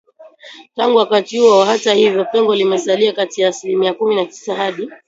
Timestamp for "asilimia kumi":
3.49-4.15